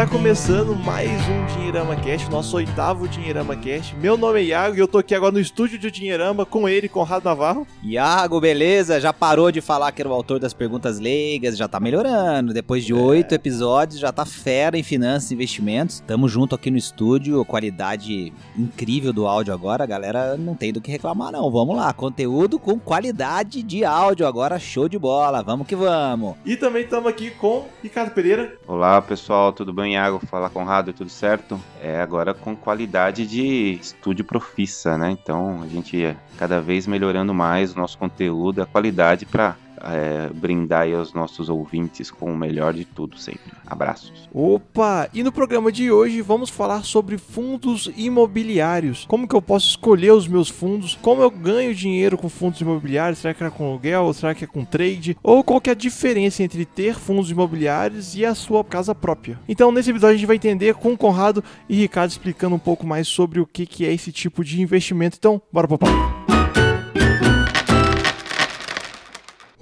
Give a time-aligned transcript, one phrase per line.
[0.00, 3.94] Está começando mais um Dinheirama Cast, nosso oitavo Dinheirama Cast.
[3.96, 6.88] Meu nome é Iago e eu tô aqui agora no estúdio de Dinheirama com ele,
[6.88, 7.66] Conrado Navarro.
[7.84, 8.98] Iago, beleza?
[8.98, 12.54] Já parou de falar que era o autor das perguntas leigas, já tá melhorando.
[12.54, 13.34] Depois de oito é.
[13.34, 16.00] episódios, já tá fera em finanças e investimentos.
[16.06, 20.80] Tamo junto aqui no estúdio, qualidade incrível do áudio agora, a galera não tem do
[20.80, 21.50] que reclamar não.
[21.50, 25.42] Vamos lá, conteúdo com qualidade de áudio agora, show de bola.
[25.42, 26.36] Vamos que vamos.
[26.46, 28.56] E também estamos aqui com Ricardo Pereira.
[28.66, 29.89] Olá, pessoal, tudo bem?
[29.92, 31.60] Iago, fala Conrado, tudo certo?
[31.80, 35.10] É agora com qualidade de estúdio profissa, né?
[35.10, 40.30] Então a gente é cada vez melhorando mais o nosso conteúdo, a qualidade para é,
[40.34, 43.52] brindar aos nossos ouvintes com o melhor de tudo sempre.
[43.66, 44.28] Abraços.
[44.32, 45.08] Opa!
[45.12, 49.04] E no programa de hoje vamos falar sobre fundos imobiliários.
[49.06, 50.98] Como que eu posso escolher os meus fundos?
[51.00, 53.18] Como eu ganho dinheiro com fundos imobiliários?
[53.18, 54.12] Será que é com aluguel?
[54.12, 55.16] Será que é com trade?
[55.22, 59.38] Ou qual que é a diferença entre ter fundos imobiliários e a sua casa própria?
[59.48, 62.86] Então nesse episódio a gente vai entender com o Conrado e Ricardo explicando um pouco
[62.86, 65.16] mais sobre o que, que é esse tipo de investimento.
[65.18, 66.19] Então, bora pro papo.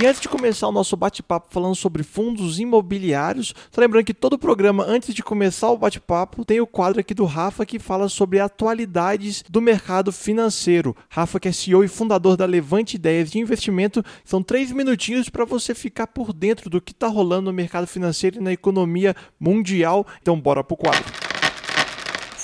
[0.00, 4.38] E antes de começar o nosso bate-papo falando sobre fundos imobiliários, tô lembrando que todo
[4.38, 8.38] programa, antes de começar o bate-papo, tem o quadro aqui do Rafa que fala sobre
[8.38, 10.94] atualidades do mercado financeiro.
[11.08, 15.44] Rafa, que é CEO e fundador da Levante Ideias de Investimento, são três minutinhos para
[15.44, 20.06] você ficar por dentro do que está rolando no mercado financeiro e na economia mundial.
[20.22, 21.27] Então, bora pro quadro.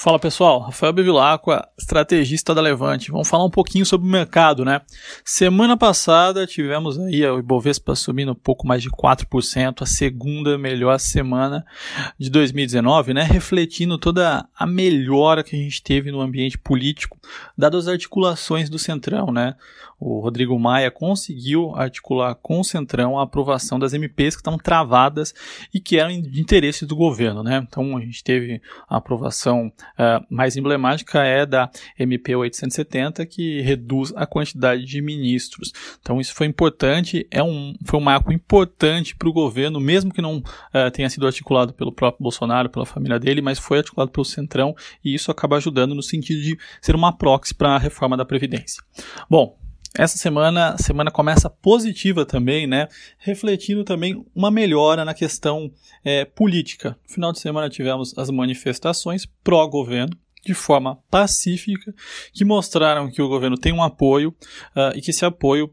[0.04, 3.10] Fala pessoal, Rafael Bevilacqua, estrategista da Levante.
[3.10, 4.82] Vamos falar um pouquinho sobre o mercado, né?
[5.24, 11.00] Semana passada tivemos aí o Ibovespa subindo um pouco mais de 4%, a segunda melhor
[11.00, 11.64] semana
[12.18, 13.22] de 2019, né?
[13.22, 17.18] Refletindo toda a melhora que a gente teve no ambiente político,
[17.56, 19.54] dadas as articulações do Centrão, né?
[19.98, 25.34] O Rodrigo Maia conseguiu articular com o Centrão a aprovação das MPs que estão travadas
[25.72, 27.64] e que eram de interesse do governo, né?
[27.66, 34.12] Então a gente teve a aprovação uh, mais emblemática é da MP 870, que reduz
[34.16, 35.72] a quantidade de ministros.
[36.00, 40.22] Então isso foi importante, é um, foi um marco importante para o governo, mesmo que
[40.22, 44.24] não uh, tenha sido articulado pelo próprio Bolsonaro, pela família dele, mas foi articulado pelo
[44.24, 48.24] Centrão e isso acaba ajudando no sentido de ser uma proxy para a reforma da
[48.24, 48.82] Previdência.
[49.28, 49.56] Bom,
[49.96, 52.88] essa semana, semana começa positiva também, né?
[53.18, 55.70] Refletindo também uma melhora na questão
[56.04, 56.98] é, política.
[57.06, 61.94] No final de semana tivemos as manifestações pró-governo, de forma pacífica,
[62.32, 64.34] que mostraram que o governo tem um apoio
[64.76, 65.72] uh, e que esse apoio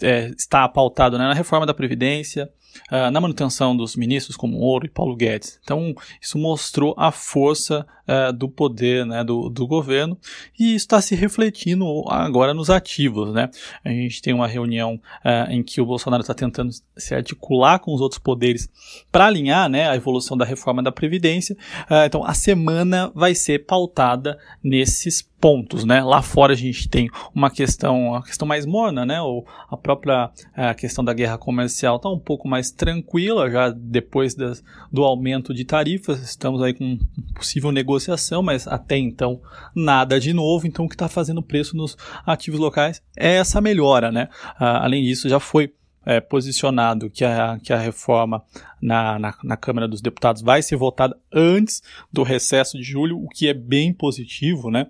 [0.00, 2.50] é, está pautado né, na reforma da Previdência,
[2.90, 5.58] uh, na manutenção dos ministros como Ouro e Paulo Guedes.
[5.62, 10.18] Então, isso mostrou a força uh, do poder né, do, do governo
[10.58, 13.32] e está se refletindo agora nos ativos.
[13.32, 13.50] Né?
[13.84, 17.94] A gente tem uma reunião uh, em que o Bolsonaro está tentando se articular com
[17.94, 18.68] os outros poderes
[19.10, 21.56] para alinhar né, a evolução da reforma da Previdência.
[22.06, 26.04] então, a semana vai ser pautada nesses pontos, né?
[26.04, 29.20] Lá fora a gente tem uma questão, uma questão mais morna, né?
[29.20, 34.34] Ou a própria a questão da guerra comercial está um pouco mais tranquila já depois
[34.34, 36.20] das, do aumento de tarifas.
[36.22, 36.98] Estamos aí com
[37.34, 39.40] possível negociação, mas até então
[39.74, 40.66] nada de novo.
[40.66, 44.28] Então o que está fazendo o preço nos ativos locais é essa melhora, né?
[44.58, 45.72] Ah, além disso, já foi
[46.04, 48.42] é, posicionado que a, que a reforma
[48.80, 51.82] na, na, na, Câmara dos Deputados vai ser votada antes
[52.12, 54.88] do recesso de julho, o que é bem positivo, né?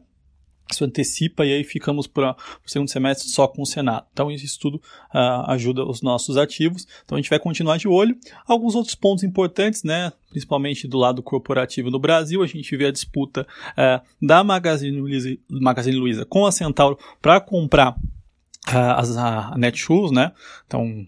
[0.71, 2.33] Isso antecipa e aí ficamos para
[2.65, 4.07] o segundo semestre só com o Senado.
[4.13, 6.87] Então isso tudo uh, ajuda os nossos ativos.
[7.05, 8.17] Então a gente vai continuar de olho.
[8.47, 10.13] Alguns outros pontos importantes, né?
[10.31, 15.37] Principalmente do lado corporativo no Brasil, a gente vê a disputa uh, da Magazine Luiza,
[15.49, 20.33] Magazine Luiza com a Centauro para comprar uh, as, a Netshoes, né?
[20.67, 21.07] Então,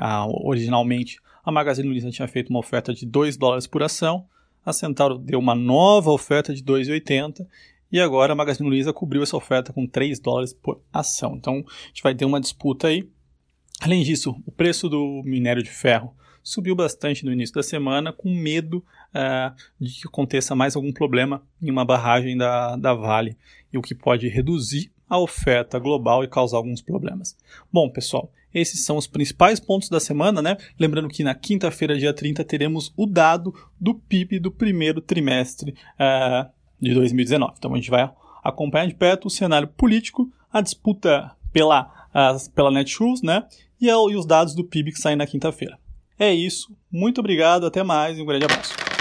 [0.00, 4.26] a, originalmente a Magazine Luiza tinha feito uma oferta de 2 dólares por ação.
[4.64, 7.44] A Centauro deu uma nova oferta de 2,80
[7.92, 11.36] e agora a Magazine Luiza cobriu essa oferta com 3 dólares por ação.
[11.36, 13.06] Então a gente vai ter uma disputa aí.
[13.80, 18.32] Além disso, o preço do minério de ferro subiu bastante no início da semana, com
[18.34, 23.36] medo uh, de que aconteça mais algum problema em uma barragem da, da Vale,
[23.72, 27.36] e o que pode reduzir a oferta global e causar alguns problemas.
[27.70, 30.56] Bom, pessoal, esses são os principais pontos da semana, né?
[30.78, 36.50] Lembrando que na quinta-feira, dia 30, teremos o dado do PIB do primeiro trimestre uh,
[36.82, 37.54] de 2019.
[37.56, 38.10] Então a gente vai
[38.42, 43.44] acompanhar de perto o cenário político, a disputa pela, uh, pela Netshoes, né?
[43.80, 45.78] E, e os dados do PIB que saem na quinta-feira.
[46.18, 46.76] É isso.
[46.90, 48.91] Muito obrigado, até mais e um grande abraço.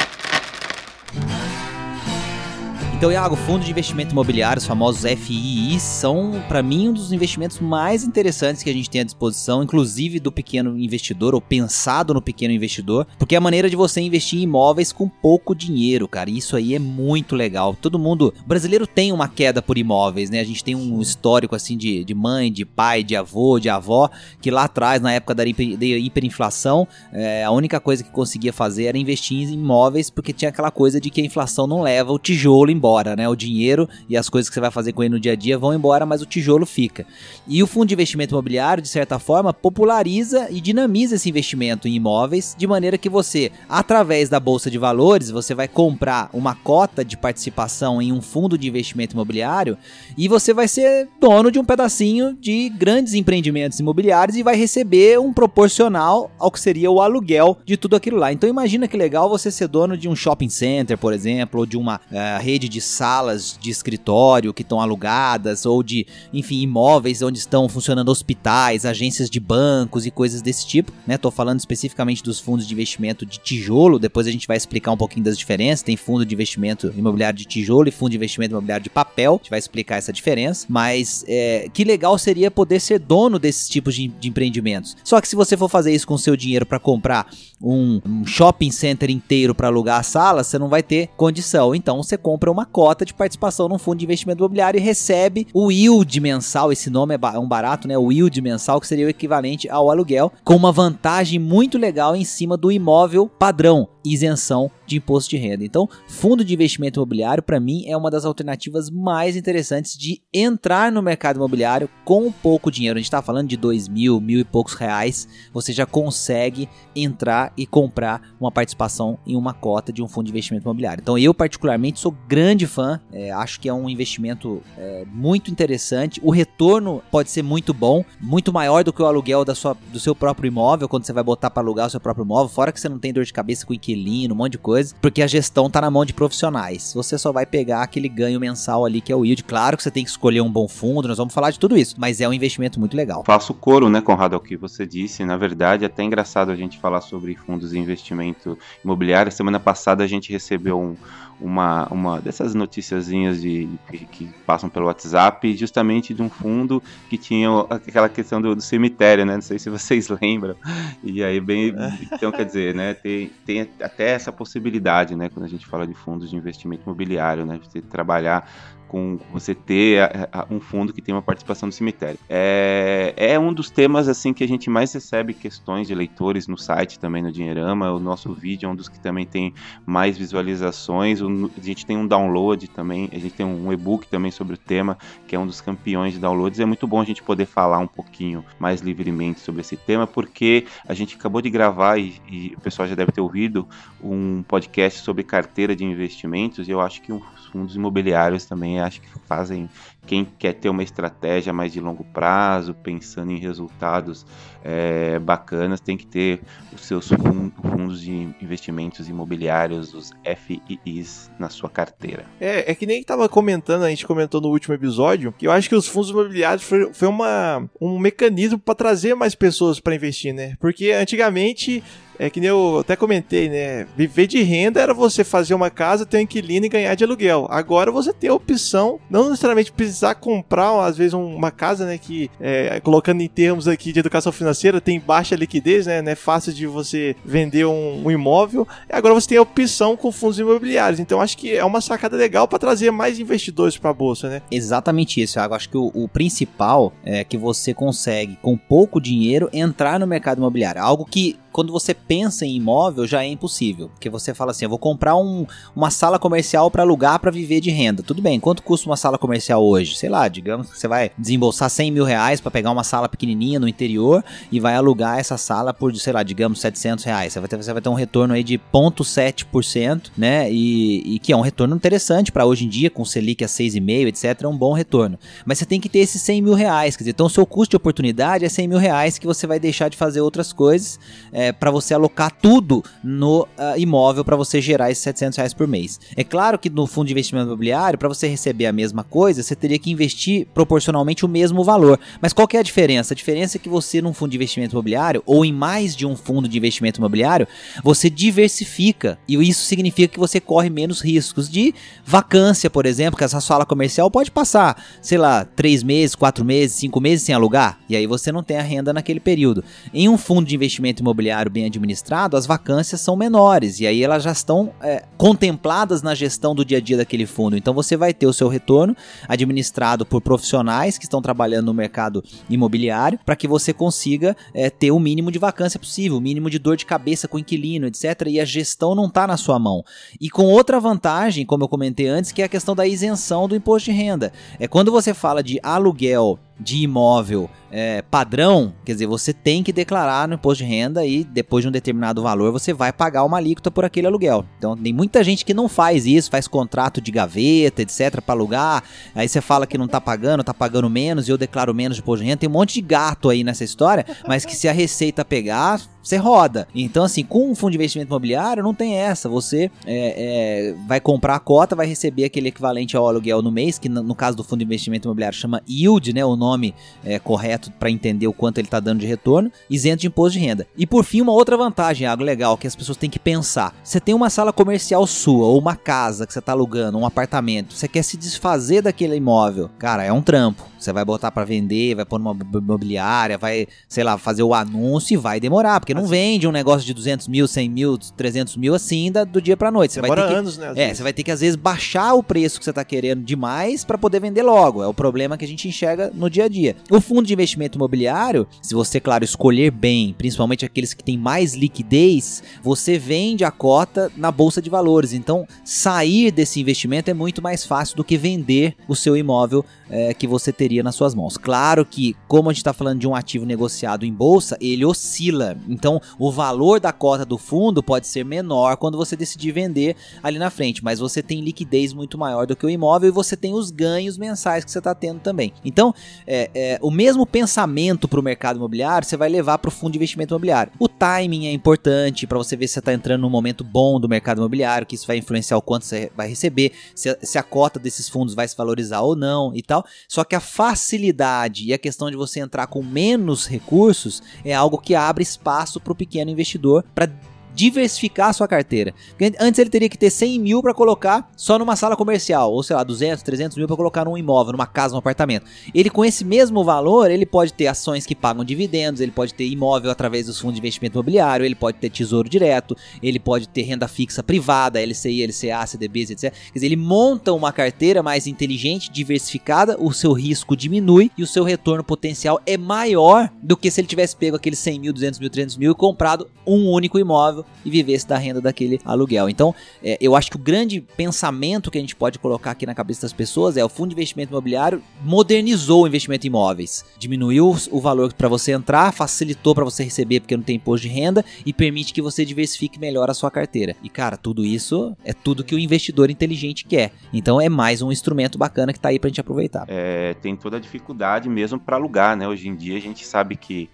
[3.02, 7.60] Então, Iago, fundos de investimento imobiliário, os famosos FII, são, para mim, um dos investimentos
[7.60, 12.22] mais interessantes que a gente tem à disposição, inclusive do pequeno investidor, ou pensado no
[12.22, 16.30] pequeno investidor, porque é a maneira de você investir em imóveis com pouco dinheiro, cara.
[16.30, 17.74] Isso aí é muito legal.
[17.74, 18.36] Todo mundo.
[18.46, 20.40] Brasileiro tem uma queda por imóveis, né?
[20.40, 24.12] A gente tem um histórico, assim, de, de mãe, de pai, de avô, de avó,
[24.40, 28.98] que lá atrás, na época da hiperinflação, é, a única coisa que conseguia fazer era
[29.00, 32.70] investir em imóveis, porque tinha aquela coisa de que a inflação não leva o tijolo
[32.70, 33.28] embora embora, né?
[33.30, 35.58] O dinheiro e as coisas que você vai fazer com ele no dia a dia
[35.58, 37.06] vão embora, mas o tijolo fica.
[37.48, 41.96] E o fundo de investimento imobiliário, de certa forma, populariza e dinamiza esse investimento em
[41.96, 47.04] imóveis, de maneira que você, através da bolsa de valores, você vai comprar uma cota
[47.06, 49.78] de participação em um fundo de investimento imobiliário
[50.18, 55.20] e você vai ser dono de um pedacinho de grandes empreendimentos imobiliários e vai receber
[55.20, 58.34] um proporcional ao que seria o aluguel de tudo aquilo lá.
[58.34, 61.78] Então imagina que legal você ser dono de um shopping center, por exemplo, ou de
[61.78, 67.40] uma uh, rede de salas de escritório que estão alugadas ou de, enfim, imóveis onde
[67.40, 71.18] estão funcionando hospitais, agências de bancos e coisas desse tipo, né?
[71.32, 75.24] Falando especificamente dos fundos de investimento de tijolo, depois a gente vai explicar um pouquinho
[75.24, 75.84] das diferenças.
[75.84, 79.38] Tem fundo de investimento imobiliário de tijolo e fundo de investimento imobiliário de papel, a
[79.38, 83.96] gente vai explicar essa diferença, mas é, que legal seria poder ser dono desses tipos
[83.96, 84.98] de, de empreendimentos.
[85.04, 87.28] Só que se você for fazer isso com seu dinheiro para comprar
[87.62, 91.76] um, um shopping center inteiro para alugar a sala, você não vai ter condição.
[91.76, 95.72] Então você compra uma cota de participação num fundo de investimento imobiliário e recebe o
[95.72, 96.72] yield mensal.
[96.72, 97.98] Esse nome é um barato, né?
[97.98, 102.24] O yield mensal, que seria o equivalente ao aluguel, com uma vantagem muito legal em
[102.24, 105.64] cima do imóvel padrão, isenção de imposto de renda.
[105.64, 110.92] Então, fundo de investimento imobiliário, para mim, é uma das alternativas mais interessantes de entrar
[110.92, 112.98] no mercado imobiliário com pouco dinheiro.
[112.98, 115.28] A gente está falando de dois mil, mil e poucos reais.
[115.54, 120.32] Você já consegue entrar e comprar uma participação em uma cota de um fundo de
[120.32, 121.02] investimento imobiliário.
[121.02, 125.50] Então, eu, particularmente, sou grande grande fã, é, acho que é um investimento é, muito
[125.52, 126.20] interessante.
[126.24, 130.00] O retorno pode ser muito bom, muito maior do que o aluguel da sua, do
[130.00, 132.80] seu próprio imóvel, quando você vai botar para alugar o seu próprio imóvel, fora que
[132.80, 135.70] você não tem dor de cabeça com inquilino, um monte de coisa, porque a gestão
[135.70, 136.94] tá na mão de profissionais.
[136.94, 139.44] Você só vai pegar aquele ganho mensal ali que é o yield.
[139.44, 141.96] Claro que você tem que escolher um bom fundo, nós vamos falar de tudo isso,
[141.98, 143.24] mas é um investimento muito legal.
[143.26, 145.24] Faço coro, né, Conrado, ao que você disse.
[145.26, 149.32] Na verdade, é até engraçado a gente falar sobre fundos de investimento imobiliário.
[149.32, 150.96] Semana passada a gente recebeu um,
[151.42, 157.18] uma, uma dessas noticiazinhas de, de, que passam pelo WhatsApp, justamente de um fundo que
[157.18, 159.36] tinha aquela questão do, do, cemitério, né?
[159.36, 160.56] Não sei se vocês lembram.
[161.04, 161.74] E aí, bem.
[162.12, 162.94] Então, quer dizer, né?
[162.94, 165.30] Tem, tem até essa possibilidade, né?
[165.30, 167.60] Quando a gente fala de fundos de investimento imobiliário, né?
[167.64, 168.48] Você trabalhar
[168.92, 172.20] com você ter a, a, um fundo que tem uma participação no cemitério.
[172.30, 176.58] É, é um dos temas assim que a gente mais recebe questões de leitores no
[176.58, 177.90] site também no Dinheirama.
[177.94, 179.54] O nosso vídeo é um dos que também tem
[179.86, 181.22] mais visualizações.
[181.22, 184.58] O, a gente tem um download também, a gente tem um e-book também sobre o
[184.58, 186.60] tema, que é um dos campeões de downloads.
[186.60, 190.66] É muito bom a gente poder falar um pouquinho mais livremente sobre esse tema, porque
[190.86, 193.66] a gente acabou de gravar e, e o pessoal já deve ter ouvido
[194.04, 196.68] um podcast sobre carteira de investimentos.
[196.68, 199.70] E eu acho que os fundos imobiliários também acho que fazem
[200.06, 204.26] quem quer ter uma estratégia mais de longo prazo, pensando em resultados
[204.64, 206.42] é, bacanas, tem que ter
[206.74, 208.12] os seus fundos de
[208.42, 212.26] investimentos imobiliários, os FIIs, na sua carteira.
[212.40, 215.70] É, é que nem estava comentando, a gente comentou no último episódio, que eu acho
[215.70, 220.34] que os fundos imobiliários foi, foi uma, um mecanismo para trazer mais pessoas para investir,
[220.34, 220.56] né?
[220.60, 221.84] Porque antigamente
[222.22, 223.88] é que nem eu até comentei, né?
[223.98, 227.48] Viver de renda era você fazer uma casa, ter um inquilino e ganhar de aluguel.
[227.50, 231.98] Agora você tem a opção, não necessariamente precisar comprar, às vezes, uma casa, né?
[231.98, 236.00] Que, é, colocando em termos aqui de educação financeira, tem baixa liquidez, né?
[236.00, 238.68] Não é fácil de você vender um, um imóvel.
[238.88, 241.00] E agora você tem a opção com fundos imobiliários.
[241.00, 244.44] Então acho que é uma sacada legal para trazer mais investidores para a bolsa, né?
[244.52, 245.40] Exatamente isso.
[245.40, 250.06] Eu acho que o, o principal é que você consegue, com pouco dinheiro, entrar no
[250.06, 250.80] mercado imobiliário.
[250.80, 254.70] Algo que quando você pensa em imóvel já é impossível, porque você fala assim, eu
[254.70, 258.04] vou comprar um, uma sala comercial para alugar para viver de renda.
[258.04, 259.96] Tudo bem, quanto custa uma sala comercial hoje?
[259.96, 263.60] Sei lá, digamos que você vai desembolsar 100 mil reais para pegar uma sala pequenininha
[263.60, 267.34] no interior e vai alugar essa sala por, sei lá, digamos 700 reais.
[267.34, 270.52] Você vai ter, você vai ter um retorno aí de 0,7%, né?
[270.52, 274.08] E, e que é um retorno interessante para hoje em dia, com Selic a 6,5,
[274.08, 274.44] etc.
[274.44, 275.18] É um bom retorno.
[275.46, 277.72] Mas você tem que ter esses 100 mil reais, quer dizer, então o seu custo
[277.72, 281.00] de oportunidade é 100 mil reais que você vai deixar de fazer outras coisas
[281.32, 285.68] é, para você alocar tudo no uh, imóvel para você gerar esses 700 reais por
[285.68, 286.00] mês.
[286.16, 289.56] É claro que no fundo de investimento imobiliário, para você receber a mesma coisa, você
[289.56, 292.00] teria que investir proporcionalmente o mesmo valor.
[292.22, 293.14] Mas qual que é a diferença?
[293.14, 296.16] A diferença é que você num fundo de investimento imobiliário ou em mais de um
[296.16, 297.48] fundo de investimento imobiliário,
[297.84, 301.74] você diversifica e isso significa que você corre menos riscos de
[302.06, 306.78] vacância, por exemplo, que essa sala comercial pode passar, sei lá, três meses, quatro meses,
[306.78, 309.64] cinco meses sem alugar e aí você não tem a renda naquele período.
[309.94, 314.24] Em um fundo de investimento imobiliário bem administrado, as vacâncias são menores e aí elas
[314.24, 317.58] já estão é, contempladas na gestão do dia a dia daquele fundo.
[317.58, 318.96] Então você vai ter o seu retorno
[319.28, 324.92] administrado por profissionais que estão trabalhando no mercado imobiliário para que você consiga é, ter
[324.92, 328.28] o mínimo de vacância possível, o mínimo de dor de cabeça com o inquilino, etc.
[328.28, 329.84] E a gestão não está na sua mão.
[330.20, 333.56] E com outra vantagem, como eu comentei antes, que é a questão da isenção do
[333.56, 334.32] imposto de renda.
[334.60, 339.72] É quando você fala de aluguel de imóvel é, padrão, quer dizer, você tem que
[339.72, 343.38] declarar no imposto de renda e depois de um determinado valor você vai pagar uma
[343.38, 344.46] alíquota por aquele aluguel.
[344.58, 348.84] Então tem muita gente que não faz isso, faz contrato de gaveta, etc, para alugar.
[349.16, 352.04] Aí você fala que não tá pagando, tá pagando menos e eu declaro menos de
[352.04, 352.42] imposto de renda.
[352.42, 356.18] Tem um monte de gato aí nessa história, mas que se a receita pegar, você
[356.18, 356.68] roda.
[356.74, 359.30] Então, assim, com um fundo de investimento imobiliário, não tem essa.
[359.30, 363.78] Você é, é, vai comprar a cota, vai receber aquele equivalente ao aluguel no mês,
[363.78, 366.24] que no, caso do fundo de investimento imobiliário chama yield, né?
[366.26, 370.08] O nome é, correto para entender o quanto ele está dando de retorno, isento de
[370.08, 370.68] imposto de renda.
[370.78, 373.76] E por fim, uma outra vantagem, algo legal, que as pessoas têm que pensar.
[373.84, 377.74] Você tem uma sala comercial sua, ou uma casa que você está alugando, um apartamento,
[377.74, 379.70] você quer se desfazer daquele imóvel.
[379.78, 380.71] Cara, é um trampo.
[380.82, 385.14] Você vai botar para vender, vai pôr numa imobiliária, vai, sei lá, fazer o anúncio
[385.14, 386.12] e vai demorar, porque não assim.
[386.12, 389.70] vende um negócio de 200 mil, 100 mil, 300 mil assim da, do dia pra
[389.70, 389.94] noite.
[389.94, 390.72] Você Demora vai ter anos, que, né?
[390.72, 390.98] É, vezes.
[390.98, 393.98] você vai ter que às vezes baixar o preço que você tá querendo demais para
[393.98, 394.82] poder vender logo.
[394.82, 396.76] É o problema que a gente enxerga no dia a dia.
[396.90, 401.54] O fundo de investimento imobiliário, se você, claro, escolher bem, principalmente aqueles que têm mais
[401.54, 405.14] liquidez, você vende a cota na bolsa de valores.
[405.14, 410.14] Então, sair desse investimento é muito mais fácil do que vender o seu imóvel é,
[410.14, 411.38] que você teria nas suas mãos.
[411.38, 415.58] Claro que, como a gente está falando de um ativo negociado em bolsa, ele oscila.
[415.68, 420.40] Então, o valor da cota do fundo pode ser menor quando você decidir vender ali
[420.40, 423.54] na frente, mas você tem liquidez muito maior do que o imóvel e você tem
[423.54, 425.54] os ganhos mensais que você está tendo também.
[425.64, 425.94] Então,
[426.26, 429.94] é, é, o mesmo pensamento para o mercado imobiliário você vai levar para o fundo
[429.94, 430.72] de investimento imobiliário.
[430.80, 434.08] O timing é importante para você ver se você está entrando num momento bom do
[434.08, 437.80] mercado imobiliário, que isso vai influenciar o quanto você vai receber, se se a cota
[437.80, 439.86] desses fundos vai se valorizar ou não e tal.
[440.08, 444.78] Só que a facilidade e a questão de você entrar com menos recursos é algo
[444.78, 447.10] que abre espaço para o pequeno investidor para
[447.56, 448.94] diversificar a sua carteira.
[449.40, 452.76] Antes ele teria que ter 100 mil para colocar só numa sala comercial, ou sei
[452.76, 455.46] lá, 200, 300 mil para colocar num imóvel, numa casa, num apartamento.
[455.74, 459.46] Ele com esse mesmo valor, ele pode ter ações que pagam dividendos, ele pode ter
[459.48, 463.64] imóvel através dos fundos de investimento imobiliário, ele pode ter tesouro direto, ele pode ter
[463.64, 466.34] renda fixa privada, LCI, LCA, CDBs, etc.
[466.34, 471.28] Quer dizer, ele monta uma carteira mais inteligente, diversificada, o seu risco diminui e o
[471.28, 475.20] seu retorno potencial é maior do que se ele tivesse pego aqueles 100 mil, 200
[475.20, 479.30] mil, 300 mil e comprado um único imóvel e vivesse da renda daquele aluguel.
[479.30, 482.74] Então, é, eu acho que o grande pensamento que a gente pode colocar aqui na
[482.74, 487.56] cabeça das pessoas é o fundo de investimento imobiliário modernizou o investimento em imóveis, diminuiu
[487.70, 491.26] o valor para você entrar, facilitou para você receber porque não tem imposto de renda
[491.46, 493.76] e permite que você diversifique melhor a sua carteira.
[493.84, 496.92] E cara, tudo isso é tudo que o investidor inteligente quer.
[497.14, 499.66] Então é mais um instrumento bacana que está aí para a gente aproveitar.
[499.68, 502.28] É, tem toda a dificuldade mesmo para alugar, né?
[502.28, 503.70] Hoje em dia a gente sabe que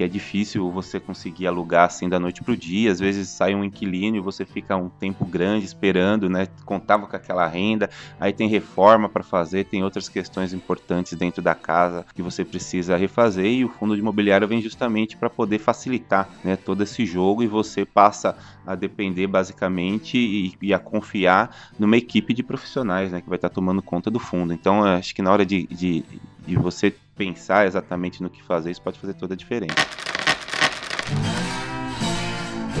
[0.00, 2.90] que é difícil você conseguir alugar assim da noite para o dia.
[2.90, 6.48] Às vezes sai um inquilino e você fica um tempo grande esperando, né?
[6.64, 11.54] Contava com aquela renda, aí tem reforma para fazer, tem outras questões importantes dentro da
[11.54, 16.30] casa que você precisa refazer e o fundo de imobiliário vem justamente para poder facilitar,
[16.42, 18.34] né, todo esse jogo e você passa
[18.66, 23.50] a depender basicamente e, e, a confiar numa equipe de profissionais, né, que vai estar
[23.50, 24.54] tá tomando conta do fundo.
[24.54, 26.04] Então, acho que na hora de, de,
[26.50, 29.72] de você pensar exatamente no que fazer, isso pode fazer toda a diferença.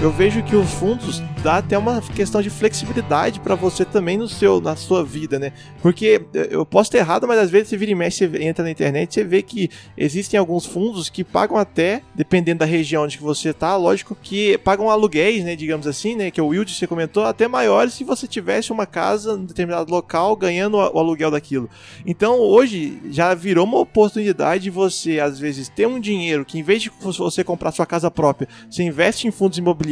[0.02, 4.26] Eu vejo que os fundos dá até uma questão de flexibilidade para você também no
[4.26, 5.52] seu, na sua vida, né?
[5.82, 8.70] Porque eu posso ter errado, mas às vezes você vira e mexe, você entra na
[8.70, 13.52] internet, você vê que existem alguns fundos que pagam até, dependendo da região onde você
[13.52, 17.46] tá, lógico, que pagam aluguéis, né, digamos assim, né, que o Wild você comentou, até
[17.46, 21.68] maiores se você tivesse uma casa em determinado local ganhando o aluguel daquilo.
[22.06, 26.62] Então, hoje já virou uma oportunidade de você às vezes ter um dinheiro que em
[26.62, 29.89] vez de você comprar sua casa própria, você investe em fundos imobiliários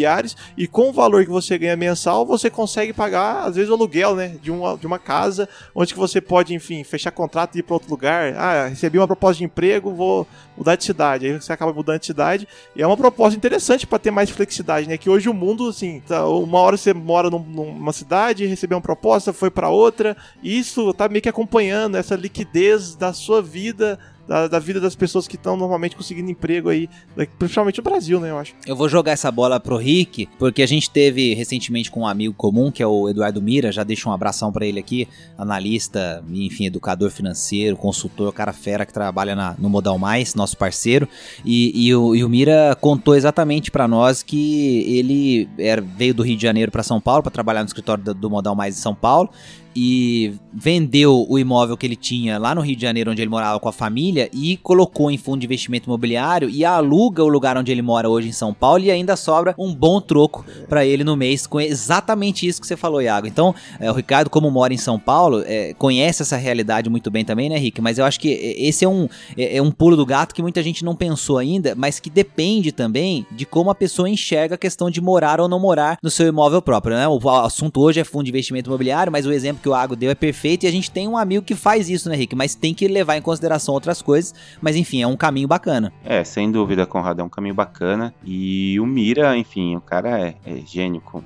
[0.56, 4.14] e com o valor que você ganha mensal, você consegue pagar às vezes o aluguel,
[4.14, 7.62] né, de uma, de uma casa onde que você pode, enfim, fechar contrato e ir
[7.62, 8.34] para outro lugar.
[8.34, 10.26] Ah, recebi uma proposta de emprego, vou
[10.56, 11.26] mudar de cidade.
[11.26, 12.48] Aí você acaba mudando de cidade.
[12.74, 14.98] E é uma proposta interessante para ter mais flexibilidade, né?
[14.98, 18.82] Que hoje o mundo, assim, tá, uma hora você mora num, numa cidade, recebeu uma
[18.82, 20.16] proposta, foi para outra.
[20.42, 24.94] E isso tá meio que acompanhando essa liquidez da sua vida da, da vida das
[24.94, 26.88] pessoas que estão normalmente conseguindo emprego aí,
[27.38, 28.54] principalmente no Brasil, né, eu acho.
[28.66, 32.34] Eu vou jogar essa bola pro Rick, porque a gente teve recentemente com um amigo
[32.34, 35.08] comum, que é o Eduardo Mira, já deixo um abração para ele aqui,
[35.38, 41.08] analista, enfim, educador financeiro, consultor, cara fera que trabalha na, no Modal Mais, nosso parceiro,
[41.42, 46.22] e, e, o, e o Mira contou exatamente para nós que ele era, veio do
[46.22, 48.80] Rio de Janeiro para São Paulo para trabalhar no escritório do, do Modal Mais em
[48.80, 49.30] São Paulo,
[49.80, 53.60] e vendeu o imóvel que ele tinha lá no Rio de Janeiro, onde ele morava
[53.60, 57.70] com a família, e colocou em fundo de investimento imobiliário e aluga o lugar onde
[57.70, 61.16] ele mora hoje em São Paulo e ainda sobra um bom troco para ele no
[61.16, 63.28] mês com exatamente isso que você falou, Iago.
[63.28, 67.24] Então, é, o Ricardo, como mora em São Paulo, é, conhece essa realidade muito bem
[67.24, 67.80] também, né, Rick?
[67.80, 70.60] Mas eu acho que esse é um, é, é um pulo do gato que muita
[70.60, 74.90] gente não pensou ainda, mas que depende também de como a pessoa enxerga a questão
[74.90, 77.06] de morar ou não morar no seu imóvel próprio, né?
[77.06, 80.10] O assunto hoje é fundo de investimento imobiliário, mas o exemplo que o Água deu
[80.10, 82.34] é perfeito e a gente tem um amigo que faz isso, né, Rick?
[82.34, 84.34] Mas tem que levar em consideração outras coisas.
[84.60, 85.92] Mas enfim, é um caminho bacana.
[86.04, 88.14] É, sem dúvida, Conrado, é um caminho bacana.
[88.24, 90.58] E o Mira, enfim, o cara é, é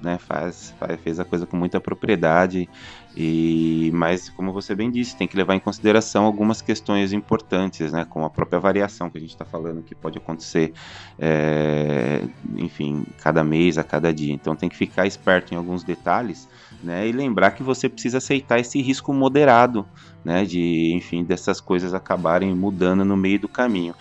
[0.02, 0.18] né?
[0.18, 2.68] Faz, faz, fez a coisa com muita propriedade.
[3.14, 8.06] E, mas, como você bem disse, tem que levar em consideração algumas questões importantes, né,
[8.08, 10.72] como a própria variação que a gente está falando, que pode acontecer,
[11.18, 12.22] é,
[12.56, 14.32] enfim, cada mês, a cada dia.
[14.32, 16.48] Então, tem que ficar esperto em alguns detalhes,
[16.82, 19.86] né, e lembrar que você precisa aceitar esse risco moderado,
[20.24, 23.94] né, de, enfim, dessas coisas acabarem mudando no meio do caminho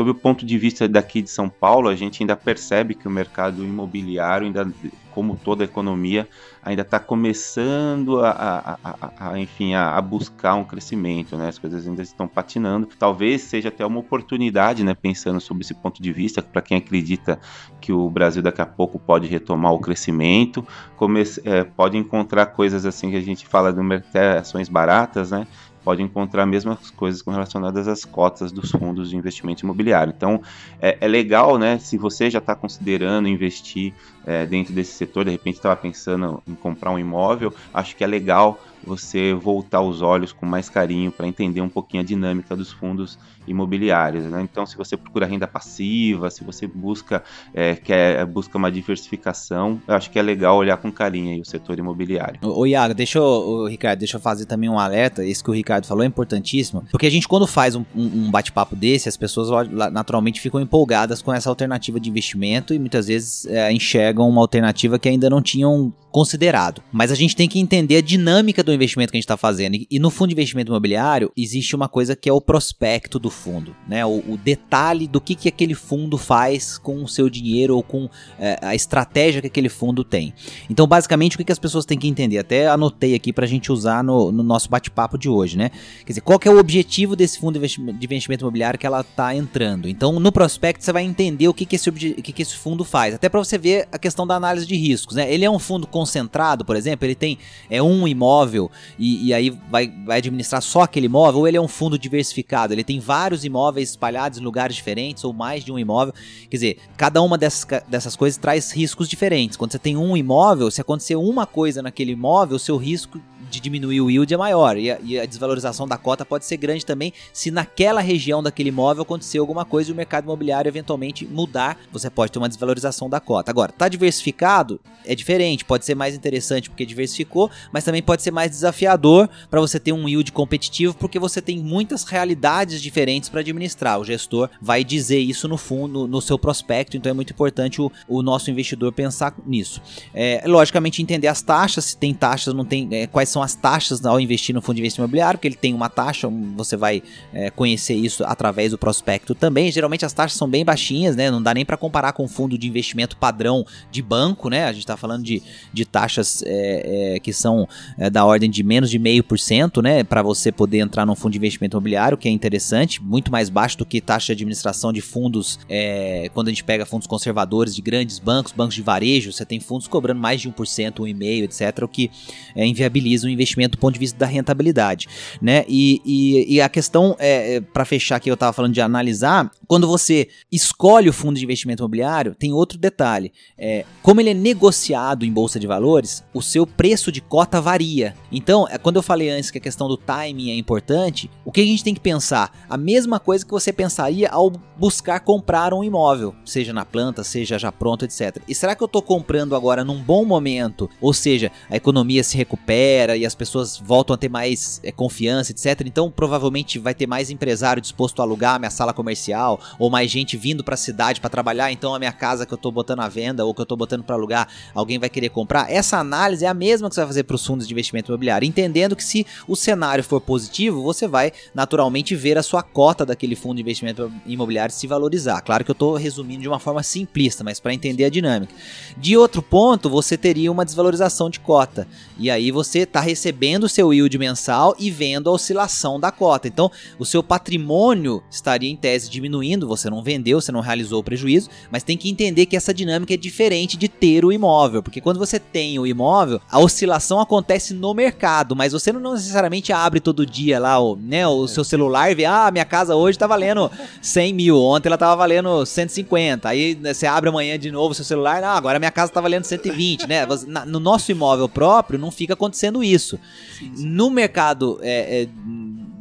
[0.00, 3.10] sob o ponto de vista daqui de São Paulo, a gente ainda percebe que o
[3.10, 4.66] mercado imobiliário, ainda,
[5.12, 6.26] como toda a economia,
[6.62, 11.48] ainda está começando a, a, a, a enfim, a, buscar um crescimento, né?
[11.48, 12.88] As coisas ainda estão patinando.
[12.98, 14.94] Talvez seja até uma oportunidade, né?
[14.94, 17.38] Pensando sobre esse ponto de vista, para quem acredita
[17.78, 22.86] que o Brasil daqui a pouco pode retomar o crescimento, comece, é, pode encontrar coisas
[22.86, 25.46] assim que a gente fala mercado, ações baratas, né?
[25.84, 30.12] Pode encontrar mesmas coisas relacionadas às cotas dos fundos de investimento imobiliário.
[30.16, 30.42] Então,
[30.80, 31.78] é, é legal, né?
[31.78, 33.92] Se você já está considerando investir
[34.26, 38.06] é, dentro desse setor, de repente estava pensando em comprar um imóvel, acho que é
[38.06, 42.72] legal você voltar os olhos com mais carinho para entender um pouquinho a dinâmica dos
[42.72, 44.24] fundos imobiliários.
[44.24, 44.42] Né?
[44.42, 49.94] Então, se você procura renda passiva, se você busca, é, quer, busca uma diversificação, eu
[49.94, 52.38] acho que é legal olhar com carinho aí o setor imobiliário.
[52.42, 55.24] Ô, Iago, deixa eu, Ricardo, deixa eu fazer também um alerta.
[55.24, 58.76] Isso que o Ricardo falou é importantíssimo, porque a gente, quando faz um, um bate-papo
[58.76, 63.72] desse, as pessoas naturalmente ficam empolgadas com essa alternativa de investimento e muitas vezes é,
[63.72, 66.82] enxergam uma alternativa que ainda não tinham considerado.
[66.92, 69.76] Mas a gente tem que entender a dinâmica do investimento que a gente está fazendo.
[69.90, 73.74] E no fundo de investimento imobiliário, existe uma coisa que é o prospecto do fundo,
[73.88, 74.04] né?
[74.04, 78.08] O, o detalhe do que, que aquele fundo faz com o seu dinheiro ou com
[78.38, 80.34] é, a estratégia que aquele fundo tem.
[80.68, 82.38] Então, basicamente, o que, que as pessoas têm que entender?
[82.38, 85.70] Até anotei aqui para a gente usar no, no nosso bate-papo de hoje, né?
[86.00, 89.34] Quer dizer, qual que é o objetivo desse fundo de investimento imobiliário que ela está
[89.34, 89.88] entrando?
[89.88, 92.84] Então, no prospecto, você vai entender o que, que, esse, o que, que esse fundo
[92.84, 93.14] faz.
[93.14, 95.32] Até para você ver a questão da análise de riscos, né?
[95.32, 99.50] Ele é um fundo concentrado, por exemplo, ele tem é um imóvel e, e aí
[99.50, 103.44] vai, vai administrar só aquele imóvel, ou ele é um fundo diversificado, ele tem vários
[103.44, 106.14] imóveis espalhados em lugares diferentes, ou mais de um imóvel.
[106.48, 109.56] Quer dizer, cada uma dessas, dessas coisas traz riscos diferentes.
[109.56, 113.60] Quando você tem um imóvel, se acontecer uma coisa naquele imóvel, o seu risco de
[113.60, 114.76] diminuir o yield é maior.
[114.76, 118.68] E a, e a, desvalorização da cota pode ser grande também se naquela região daquele
[118.68, 121.78] imóvel acontecer alguma coisa e o mercado imobiliário eventualmente mudar.
[121.92, 123.50] Você pode ter uma desvalorização da cota.
[123.50, 124.80] Agora, tá diversificado?
[125.04, 125.64] É diferente.
[125.64, 129.92] Pode ser mais interessante porque diversificou, mas também pode ser mais desafiador para você ter
[129.92, 133.98] um yield competitivo porque você tem muitas realidades diferentes para administrar.
[133.98, 137.90] O gestor vai dizer isso no fundo, no seu prospecto, então é muito importante o,
[138.08, 139.80] o nosso investidor pensar nisso.
[140.14, 144.04] É, logicamente, entender as taxas, se tem taxas, não tem, é, quais são as taxas
[144.04, 147.50] ao investir no fundo de investimento imobiliário, porque ele tem uma taxa, você vai é,
[147.50, 149.70] conhecer isso através do prospecto também.
[149.70, 151.30] Geralmente as taxas são bem baixinhas, né?
[151.30, 154.64] Não dá nem para comparar com fundo de investimento padrão de banco, né?
[154.64, 158.62] A gente está falando de, de taxas é, é, que são é, da ordem de
[158.62, 160.04] menos de meio por cento, né?
[160.04, 163.78] Para você poder entrar num fundo de investimento imobiliário, que é interessante, muito mais baixo
[163.78, 167.82] do que taxa de administração de fundos, é, quando a gente pega fundos conservadores de
[167.82, 171.88] grandes bancos, bancos de varejo, você tem fundos cobrando mais de 1%, 1,5%, etc., o
[171.88, 172.10] que
[172.54, 175.08] é, inviabiliza o investimento do ponto de vista da rentabilidade,
[175.40, 175.64] né?
[175.68, 179.50] E, e, e a questão, é, é para fechar que eu estava falando de analisar,
[179.66, 183.32] quando você escolhe o fundo de investimento imobiliário, tem outro detalhe.
[183.56, 188.14] É, como ele é negociado em bolsa de valores, o seu preço de cota varia.
[188.32, 191.60] Então, é, quando eu falei antes que a questão do timing é importante, o que
[191.60, 192.66] a gente tem que pensar?
[192.68, 197.58] A mesma coisa que você pensaria ao buscar comprar um imóvel, seja na planta, seja
[197.58, 198.38] já pronto, etc.
[198.48, 200.88] E será que eu estou comprando agora num bom momento?
[201.00, 205.52] Ou seja, a economia se recupera e as pessoas voltam a ter mais é, confiança,
[205.52, 205.82] etc.
[205.86, 210.36] Então, provavelmente vai ter mais empresário disposto a alugar minha sala comercial ou mais gente
[210.36, 213.08] vindo para a cidade para trabalhar, então a minha casa que eu tô botando à
[213.08, 215.70] venda ou que eu tô botando para alugar, alguém vai querer comprar.
[215.70, 218.46] Essa análise é a mesma que você vai fazer para os fundos de investimento imobiliário,
[218.46, 223.36] entendendo que se o cenário for positivo, você vai naturalmente ver a sua cota daquele
[223.36, 225.40] fundo de investimento imobiliário se valorizar.
[225.42, 228.52] Claro que eu tô resumindo de uma forma simplista, mas para entender a dinâmica.
[228.96, 231.86] De outro ponto, você teria uma desvalorização de cota.
[232.18, 236.48] E aí você está recebendo o seu yield mensal e vendo a oscilação da cota.
[236.48, 241.04] Então, o seu patrimônio estaria em tese diminuindo, você não vendeu, você não realizou o
[241.04, 245.00] prejuízo, mas tem que entender que essa dinâmica é diferente de ter o imóvel, porque
[245.00, 250.00] quando você tem o imóvel, a oscilação acontece no mercado, mas você não necessariamente abre
[250.00, 253.26] todo dia lá o, né, o seu celular e vê, ah, minha casa hoje está
[253.26, 253.70] valendo
[254.00, 257.94] 100 mil, ontem ela estava valendo 150, aí né, você abre amanhã de novo o
[257.94, 260.26] seu celular, não, agora minha casa está valendo 120, né?
[260.66, 262.89] No nosso imóvel próprio não fica acontecendo isso.
[262.98, 263.86] Sim, sim.
[263.86, 265.28] No mercado é, é,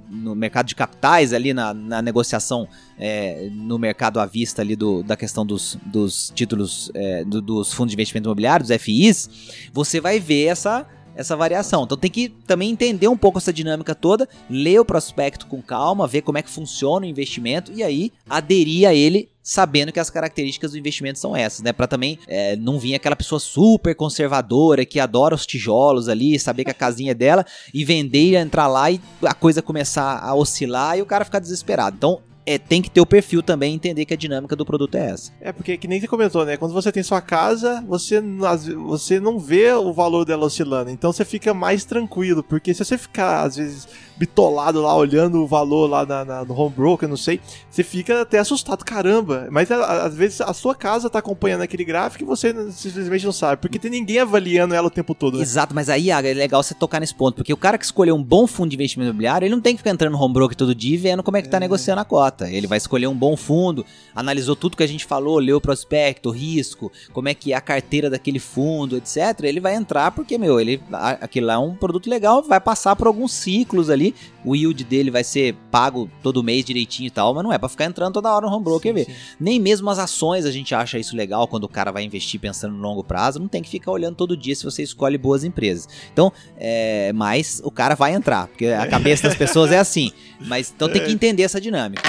[0.09, 5.01] no mercado de capitais, ali na, na negociação é, no mercado à vista ali do,
[5.03, 9.29] da questão dos, dos títulos é, do, dos fundos de investimento imobiliário, dos FIs,
[9.71, 10.85] você vai ver essa
[11.19, 11.83] essa variação.
[11.83, 16.07] Então tem que também entender um pouco essa dinâmica toda, ler o prospecto com calma,
[16.07, 20.09] ver como é que funciona o investimento e aí aderir a ele sabendo que as
[20.09, 21.73] características do investimento são essas, né?
[21.73, 26.63] Para também é, não vir aquela pessoa super conservadora que adora os tijolos ali, saber
[26.63, 30.97] que a casinha é dela e vender, entrar lá e a coisa começar a oscilar
[30.97, 31.95] e o cara ficar desesperado.
[31.97, 35.11] Então é, tem que ter o perfil também entender que a dinâmica do produto é
[35.11, 35.31] essa.
[35.39, 36.57] É, porque que nem você comentou, né?
[36.57, 38.21] Quando você tem sua casa, você,
[38.75, 40.89] você não vê o valor dela oscilando.
[40.89, 42.43] Então você fica mais tranquilo.
[42.43, 43.87] Porque se você ficar, às vezes,
[44.19, 47.39] bitolado lá, olhando o valor lá na, na, no home broker, não sei,
[47.71, 49.47] você fica até assustado, caramba.
[49.49, 53.61] Mas às vezes a sua casa tá acompanhando aquele gráfico e você simplesmente não sabe,
[53.61, 55.37] porque tem ninguém avaliando ela o tempo todo.
[55.37, 55.43] Né?
[55.43, 58.23] Exato, mas aí, é legal você tocar nesse ponto, porque o cara que escolheu um
[58.23, 60.75] bom fundo de investimento imobiliário, ele não tem que ficar entrando no home broker todo
[60.75, 61.61] dia e vendo como é que tá é.
[61.61, 62.49] negociando a cota.
[62.49, 66.29] Ele vai escolher um bom fundo, analisou tudo que a gente falou, leu o prospecto,
[66.29, 69.43] o risco, como é que é a carteira daquele fundo, etc.
[69.43, 73.07] Ele vai entrar porque, meu, ele aquilo lá é um produto legal, vai passar por
[73.07, 74.08] alguns ciclos ali
[74.43, 77.69] o yield dele vai ser pago todo mês direitinho e tal, mas não é para
[77.69, 79.07] ficar entrando toda hora no home broker ver.
[79.39, 82.73] Nem mesmo as ações a gente acha isso legal quando o cara vai investir pensando
[82.75, 85.87] no longo prazo, não tem que ficar olhando todo dia se você escolhe boas empresas.
[86.11, 90.11] Então, é, mas o cara vai entrar, porque a cabeça das pessoas é assim.
[90.39, 92.01] Mas então tem que entender essa dinâmica.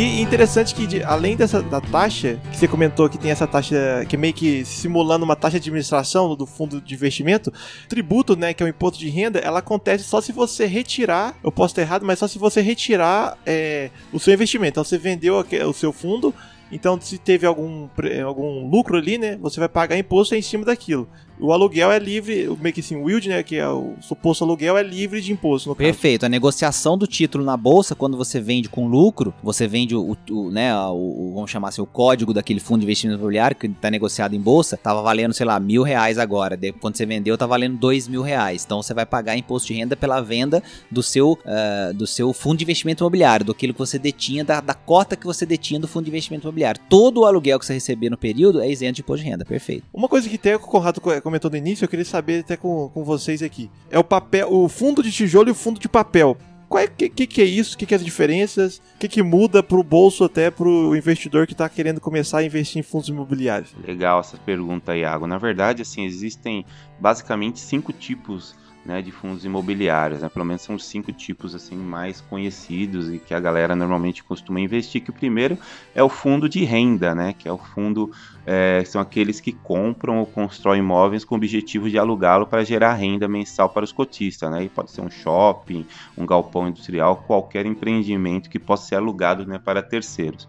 [0.00, 4.02] E interessante que, de, além dessa da taxa, que você comentou que tem essa taxa
[4.08, 7.52] que é meio que simulando uma taxa de administração do fundo de investimento,
[7.86, 11.52] tributo, né, que é o imposto de renda, ela acontece só se você retirar, eu
[11.52, 14.70] posso estar errado, mas só se você retirar é, o seu investimento.
[14.70, 16.34] Então você vendeu o seu fundo,
[16.72, 17.88] então, se teve algum,
[18.24, 21.08] algum lucro ali, né, você vai pagar imposto em cima daquilo.
[21.40, 24.76] O aluguel é livre, meio que assim, o yield, né, que é o suposto aluguel,
[24.76, 25.74] é livre de imposto.
[25.74, 26.26] Perfeito.
[26.26, 30.50] A negociação do título na bolsa, quando você vende com lucro, você vende o, o
[30.50, 34.34] né, o, vamos chamar assim, o código daquele fundo de investimento imobiliário que está negociado
[34.34, 36.58] em bolsa, tava valendo, sei lá, mil reais agora.
[36.80, 38.64] quando você vendeu, tá valendo dois mil reais.
[38.64, 42.58] Então, você vai pagar imposto de renda pela venda do seu, uh, do seu fundo
[42.58, 46.04] de investimento imobiliário, do que você detinha, da, da cota que você detinha do fundo
[46.04, 46.80] de investimento imobiliário.
[46.88, 49.44] Todo o aluguel que você receber no período é isento de imposto de renda.
[49.44, 49.84] Perfeito.
[49.92, 51.00] Uma coisa que tem o Conrado
[51.30, 53.70] comentou no início, eu queria saber até com, com vocês aqui.
[53.90, 56.36] É o papel, o fundo de tijolo e o fundo de papel.
[56.68, 57.76] qual é, que, que, é isso?
[57.76, 58.82] O que, que é as diferenças?
[58.96, 62.80] O que, que muda pro bolso até pro investidor que está querendo começar a investir
[62.80, 63.72] em fundos imobiliários?
[63.86, 65.26] Legal essa pergunta, Iago.
[65.26, 66.66] Na verdade, assim, existem
[66.98, 70.28] basicamente cinco tipos né, de fundos imobiliários, né?
[70.28, 75.02] Pelo menos são cinco tipos assim mais conhecidos e que a galera normalmente costuma investir.
[75.02, 75.58] Que o primeiro
[75.94, 77.34] é o fundo de renda, né?
[77.38, 78.10] Que é o fundo
[78.46, 82.94] é, são aqueles que compram ou constroem imóveis com o objetivo de alugá-lo para gerar
[82.94, 84.64] renda mensal para os cotistas, né?
[84.64, 89.58] E pode ser um shopping, um galpão industrial, qualquer empreendimento que possa ser alugado né,
[89.58, 90.48] para terceiros.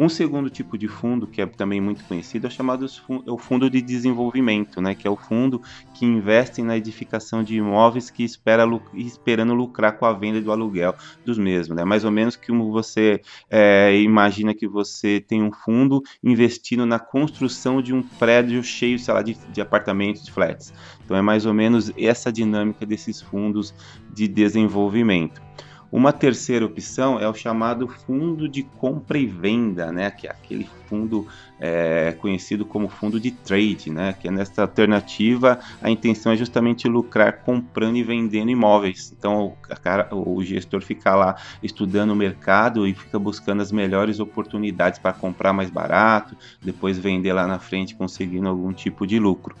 [0.00, 3.68] Um segundo tipo de fundo, que é também muito conhecido, é chamado é o fundo
[3.68, 5.60] de desenvolvimento, né, que é o fundo
[5.92, 10.94] que investe na edificação de imóveis que espera, esperando lucrar com a venda do aluguel
[11.22, 11.76] dos mesmos.
[11.76, 11.84] Né?
[11.84, 17.82] Mais ou menos como você é, imagina que você tem um fundo investindo na construção
[17.82, 20.72] de um prédio cheio, sei lá, de, de apartamentos, de flats.
[21.04, 23.74] Então é mais ou menos essa dinâmica desses fundos
[24.14, 25.42] de desenvolvimento.
[25.92, 30.08] Uma terceira opção é o chamado fundo de compra e venda, né?
[30.08, 31.26] que é aquele fundo
[31.58, 34.12] é, conhecido como fundo de trade, né?
[34.12, 39.12] que é nessa alternativa a intenção é justamente lucrar comprando e vendendo imóveis.
[39.18, 44.20] Então o, cara, o gestor fica lá estudando o mercado e fica buscando as melhores
[44.20, 49.56] oportunidades para comprar mais barato, depois vender lá na frente conseguindo algum tipo de lucro.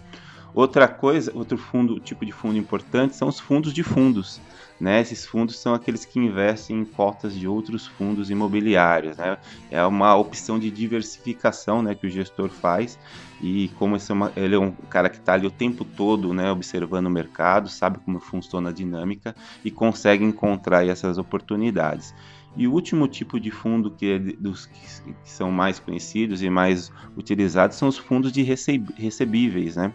[0.54, 4.40] Outra coisa, outro fundo, tipo de fundo importante são os fundos de fundos.
[4.80, 5.00] Né?
[5.00, 9.18] Esses fundos são aqueles que investem em cotas de outros fundos imobiliários.
[9.18, 9.36] Né?
[9.70, 12.98] É uma opção de diversificação né, que o gestor faz.
[13.42, 16.50] E como é uma, ele é um cara que está ali o tempo todo né,
[16.50, 22.14] observando o mercado, sabe como funciona a dinâmica e consegue encontrar essas oportunidades.
[22.56, 26.92] E o último tipo de fundo que, é dos, que são mais conhecidos e mais
[27.16, 29.92] utilizados são os fundos de recebíveis, né?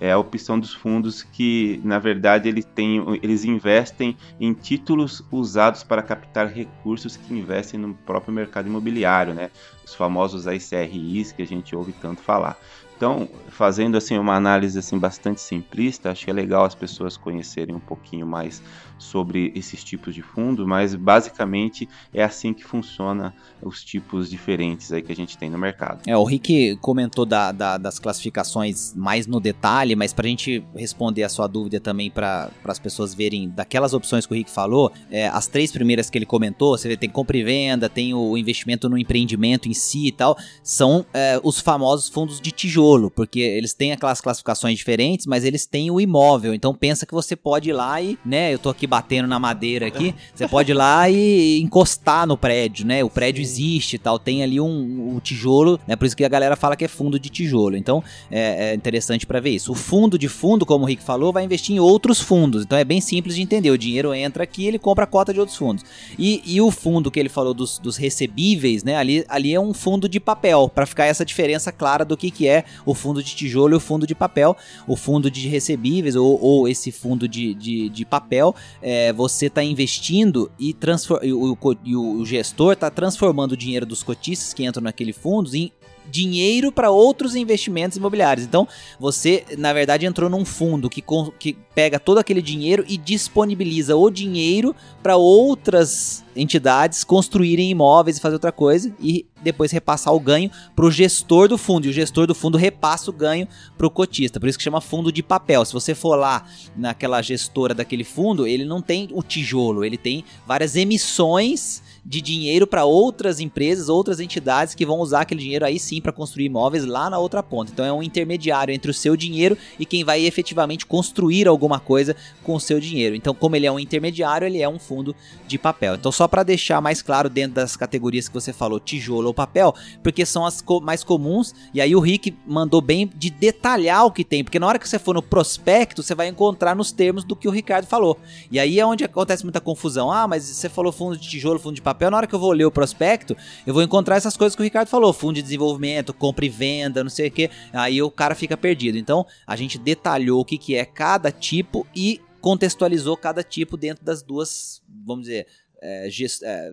[0.00, 5.82] É a opção dos fundos que, na verdade, eles, têm, eles investem em títulos usados
[5.82, 9.50] para captar recursos que investem no próprio mercado imobiliário, né?
[9.84, 12.56] Os famosos ICRIs que a gente ouve tanto falar.
[12.96, 17.74] Então, fazendo assim uma análise assim bastante simplista, acho que é legal as pessoas conhecerem
[17.74, 18.60] um pouquinho mais
[18.98, 25.02] sobre esses tipos de fundo, mas basicamente é assim que funciona os tipos diferentes aí
[25.02, 26.02] que a gente tem no mercado.
[26.06, 30.64] É, o Rick comentou da, da, das classificações mais no detalhe, mas para a gente
[30.74, 34.92] responder a sua dúvida também para as pessoas verem daquelas opções que o Rick falou,
[35.10, 38.36] é, as três primeiras que ele comentou, você vê, tem compra e venda, tem o
[38.36, 43.40] investimento no empreendimento em si e tal, são é, os famosos fundos de tijolo porque
[43.40, 46.54] eles têm aquelas classificações diferentes, mas eles têm o imóvel.
[46.54, 49.86] Então pensa que você pode ir lá e, né, eu tô aqui batendo na madeira
[49.86, 53.04] aqui, você pode ir lá e encostar no prédio, né?
[53.04, 55.94] O prédio existe e tal, tem ali um, um, tijolo, né?
[55.94, 57.76] Por isso que a galera fala que é fundo de tijolo.
[57.76, 59.72] Então é, é interessante para ver isso.
[59.72, 62.64] O fundo de fundo, como o Rick falou, vai investir em outros fundos.
[62.64, 63.70] Então é bem simples de entender.
[63.70, 65.84] O dinheiro entra aqui, ele compra a cota de outros fundos.
[66.18, 68.96] E, e o fundo que ele falou dos, dos recebíveis, né?
[68.96, 72.48] Ali, ali é um fundo de papel, para ficar essa diferença clara do que, que
[72.48, 74.56] é o fundo de tijolo e o fundo de papel.
[74.86, 79.62] O fundo de recebíveis ou, ou esse fundo de, de, de papel, é, você está
[79.62, 80.76] investindo e,
[81.22, 85.54] e, o, e o gestor está transformando o dinheiro dos cotistas que entram naquele fundo
[85.54, 85.72] em
[86.10, 88.46] dinheiro para outros investimentos imobiliários.
[88.46, 88.66] Então,
[88.98, 91.04] você, na verdade, entrou num fundo que,
[91.38, 98.20] que pega todo aquele dinheiro e disponibiliza o dinheiro para outras entidades construírem imóveis e
[98.20, 101.86] fazer outra coisa e depois repassar o ganho para o gestor do fundo.
[101.86, 103.46] E o gestor do fundo repassa o ganho
[103.76, 104.40] para o cotista.
[104.40, 105.64] Por isso que chama fundo de papel.
[105.64, 106.44] Se você for lá
[106.76, 112.66] naquela gestora daquele fundo, ele não tem o tijolo, ele tem várias emissões de dinheiro
[112.66, 116.84] para outras empresas, outras entidades que vão usar aquele dinheiro aí sim para construir imóveis
[116.84, 117.70] lá na outra ponta.
[117.70, 122.16] Então é um intermediário entre o seu dinheiro e quem vai efetivamente construir alguma coisa
[122.42, 123.14] com o seu dinheiro.
[123.14, 125.14] Então, como ele é um intermediário, ele é um fundo
[125.46, 125.96] de papel.
[125.96, 129.74] Então, só para deixar mais claro dentro das categorias que você falou, tijolo ou papel,
[130.02, 131.54] porque são as co mais comuns.
[131.74, 134.88] E aí o Rick mandou bem de detalhar o que tem, porque na hora que
[134.88, 138.18] você for no prospecto, você vai encontrar nos termos do que o Ricardo falou.
[138.50, 140.10] E aí é onde acontece muita confusão.
[140.10, 142.38] Ah, mas você falou fundo de tijolo, fundo de papel papel, na hora que eu
[142.38, 143.36] vou ler o prospecto,
[143.66, 147.02] eu vou encontrar essas coisas que o Ricardo falou: fundo de desenvolvimento, compra e venda,
[147.02, 147.50] não sei o que.
[147.72, 148.96] Aí o cara fica perdido.
[148.96, 154.04] Então, a gente detalhou o que, que é cada tipo e contextualizou cada tipo dentro
[154.04, 155.46] das duas, vamos dizer,
[155.82, 156.08] é,
[156.42, 156.72] é,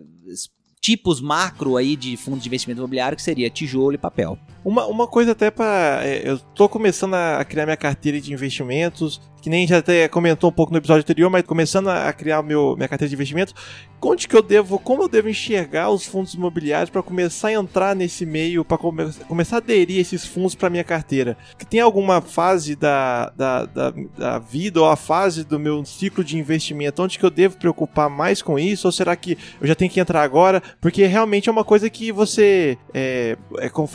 [0.80, 4.38] tipos macro aí de fundo de investimento imobiliário, que seria tijolo e papel.
[4.64, 6.00] Uma, uma coisa até para.
[6.04, 10.50] É, eu tô começando a criar minha carteira de investimentos, que nem já até comentou
[10.50, 13.54] um pouco no episódio anterior, mas começando a criar meu, minha carteira de investimento,
[14.02, 17.94] onde que eu devo, como eu devo enxergar os fundos imobiliários para começar a entrar
[17.94, 21.36] nesse meio, para come, começar a aderir esses fundos para minha carteira?
[21.56, 26.24] Que tem alguma fase da, da, da, da, vida ou a fase do meu ciclo
[26.24, 28.88] de investimento onde que eu devo preocupar mais com isso?
[28.88, 30.60] Ou será que eu já tenho que entrar agora?
[30.80, 33.88] Porque realmente é uma coisa que você, é, é como,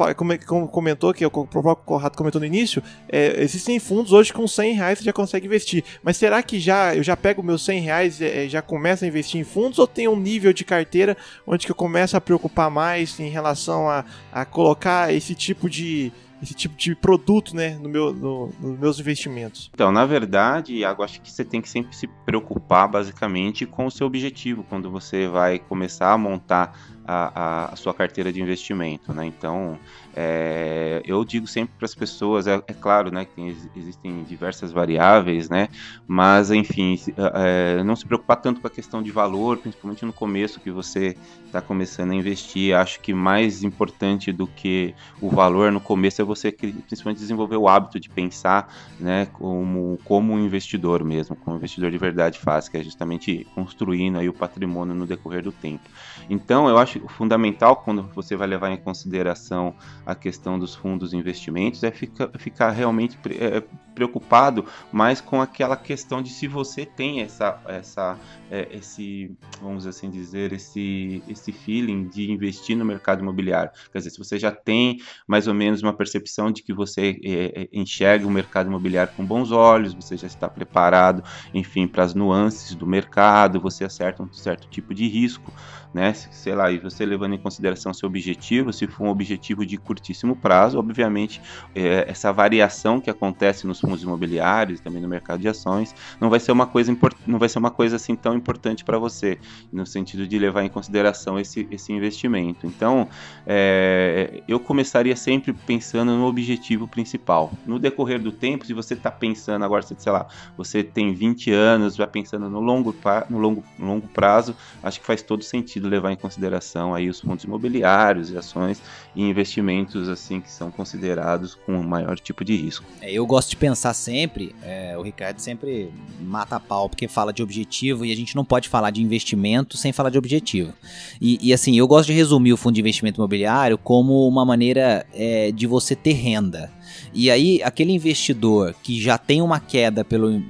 [0.48, 4.76] como, comentou, que o próprio Corrado comentou no início, é, existem fundos hoje com 100
[4.76, 5.84] reais você já consegue investir.
[6.04, 9.08] Mas será que já eu já pego meus 100 reais e é, já começo a
[9.08, 12.70] investir em fundos ou tem um nível de carteira onde que eu começo a preocupar
[12.70, 17.88] mais em relação a, a colocar esse tipo de esse tipo de produto, né, no
[17.88, 19.70] meu, no, nos meus investimentos?
[19.74, 23.92] Então, na verdade, Iago, acho que você tem que sempre se preocupar basicamente com o
[23.92, 26.76] seu objetivo quando você vai começar a montar
[27.06, 29.26] a, a, a sua carteira de investimento, né?
[29.26, 29.78] Então,
[30.16, 34.72] é, eu digo sempre para as pessoas, é, é, claro, né, que tem, existem diversas
[34.72, 35.70] variáveis, né,
[36.08, 36.98] mas enfim,
[37.36, 41.16] é, não se preocupar tanto com a questão de valor, principalmente no começo que você
[41.46, 42.76] está começando a investir.
[42.76, 47.68] Acho que mais importante do que o valor no começo é você principalmente desenvolver o
[47.68, 52.68] hábito de pensar, né, como como um investidor mesmo, como um investidor de verdade faz,
[52.68, 55.84] que é justamente construindo aí o patrimônio no decorrer do tempo.
[56.30, 61.18] Então, eu acho fundamental quando você vai levar em consideração a questão dos fundos de
[61.18, 67.22] investimentos é ficar, ficar realmente é, preocupado mais com aquela questão de se você tem
[67.22, 68.18] essa, essa
[68.50, 73.72] é, esse, vamos assim dizer, esse, esse feeling de investir no mercado imobiliário.
[73.92, 77.62] Quer dizer, se você já tem mais ou menos uma percepção de que você é,
[77.64, 82.14] é enxerga o mercado imobiliário com bons olhos, você já está preparado, enfim, para as
[82.14, 85.52] nuances do mercado, você acerta um certo tipo de risco
[85.94, 86.14] né?
[86.14, 90.38] Sei lá, e você levando em consideração seu objetivo, se for um objetivo de curtíssimo
[90.38, 91.42] prazo, obviamente
[91.76, 96.40] é, essa variação que acontece nos fundos imobiliários, também no mercado de ações, não vai
[96.40, 96.96] ser uma coisa
[97.28, 99.38] não vai ser uma coisa assim tão importante para você,
[99.72, 102.66] no sentido de levar em consideração esse, esse investimento.
[102.66, 103.08] Então,
[103.46, 107.52] é, eu começaria sempre pensando no objetivo principal.
[107.66, 111.98] No decorrer do tempo, se você está pensando agora, sei lá, você tem 20 anos,
[111.98, 112.96] vai pensando no longo,
[113.30, 117.44] no longo, longo prazo, acho que faz todo sentido levar em consideração aí os fundos
[117.44, 118.82] imobiliários e ações
[119.16, 122.86] e investimentos assim que são considerados com o maior tipo de risco.
[123.02, 127.34] É, eu gosto de pensar sempre, é, o Ricardo sempre mata a pau porque fala
[127.34, 130.74] de objetivo e a gente não pode falar de investimento sem falar de objetivo.
[131.20, 135.06] E, e assim, eu gosto de resumir o fundo de investimento imobiliário como uma maneira
[135.14, 136.72] é, de você ter renda.
[137.14, 140.42] E aí, aquele investidor que já tem uma queda pelo uh,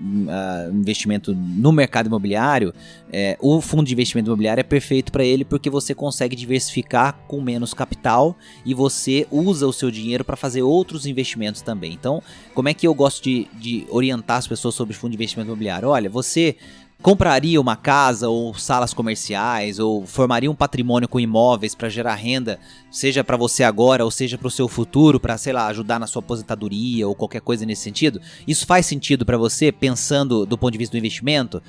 [0.74, 2.74] investimento no mercado imobiliário,
[3.12, 7.42] é, o fundo de investimento imobiliário é perfeito para ele porque você consegue diversificar com
[7.42, 11.92] menos capital e você usa o seu dinheiro para fazer outros investimentos também.
[11.92, 12.24] Então,
[12.54, 15.90] como é que eu gosto de, de orientar as pessoas sobre fundo de investimento imobiliário?
[15.90, 16.56] Olha, você
[17.02, 22.60] compraria uma casa ou salas comerciais ou formaria um patrimônio com imóveis para gerar renda,
[22.92, 26.08] seja para você agora ou seja para o seu futuro, para sei lá, ajudar na
[26.08, 28.22] sua aposentadoria ou qualquer coisa nesse sentido?
[28.48, 31.62] Isso faz sentido para você pensando do ponto de vista do investimento?